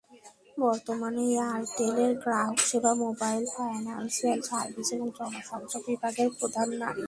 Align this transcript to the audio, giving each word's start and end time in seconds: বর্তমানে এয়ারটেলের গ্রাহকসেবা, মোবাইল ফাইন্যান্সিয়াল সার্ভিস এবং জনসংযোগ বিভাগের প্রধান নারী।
বর্তমানে 0.57 1.23
এয়ারটেলের 1.33 2.11
গ্রাহকসেবা, 2.23 2.91
মোবাইল 3.03 3.43
ফাইন্যান্সিয়াল 3.55 4.39
সার্ভিস 4.41 4.87
এবং 4.95 5.07
জনসংযোগ 5.19 5.81
বিভাগের 5.87 6.29
প্রধান 6.37 6.67
নারী। 6.81 6.99